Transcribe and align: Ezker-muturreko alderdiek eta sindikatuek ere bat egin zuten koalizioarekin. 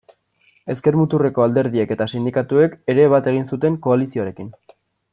Ezker-muturreko 0.73 1.43
alderdiek 1.45 1.93
eta 1.97 2.09
sindikatuek 2.15 2.75
ere 2.95 3.09
bat 3.15 3.31
egin 3.35 3.49
zuten 3.55 3.81
koalizioarekin. 3.87 4.53